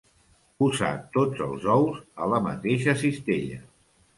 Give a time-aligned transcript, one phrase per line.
[0.61, 3.63] Posar tots els ous a la mateixa cistella.